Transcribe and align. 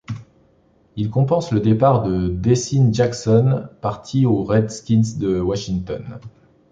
Il 0.95 1.11
compense 1.11 1.51
le 1.51 1.59
départ 1.59 2.01
de 2.01 2.27
DeSean 2.27 2.91
Jackson 2.91 3.67
parti 3.81 4.25
aux 4.25 4.41
Redskins 4.43 5.19
de 5.19 5.39
Washington. 5.39 6.19